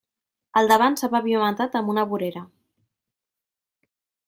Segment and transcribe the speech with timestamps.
[0.61, 2.43] El davant s'ha pavimentat amb una vorera.